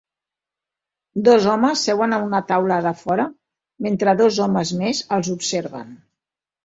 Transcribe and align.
Dos 1.27 1.43
homes 1.51 1.83
seuen 1.89 2.17
a 2.17 2.19
una 2.29 2.41
taula 2.53 2.79
de 2.87 2.95
fora 3.03 3.27
mentre 3.89 4.19
dos 4.23 4.41
homes 4.47 4.73
més 4.81 5.03
els 5.19 5.31
observen. 5.39 5.93